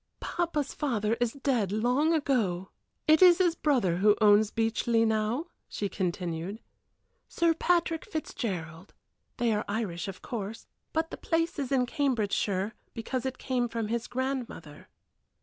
[0.19, 2.71] "Papa's father is dead long ago;
[3.07, 6.59] it is his brother who owns Beechleigh now," she continued
[7.27, 8.95] "Sir Patrick Fitzgerald.
[9.37, 13.89] They are Irish, of course, but the place is in Cambridgeshire, because it came from
[13.89, 14.87] his grandmother."